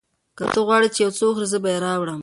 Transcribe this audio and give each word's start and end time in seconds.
که 0.37 0.43
ته 0.53 0.59
غواړې 0.67 0.87
چې 0.93 0.99
یو 1.05 1.11
څه 1.17 1.23
وخورې، 1.27 1.47
زه 1.53 1.57
به 1.63 1.69
یې 1.73 1.79
راوړم. 1.85 2.19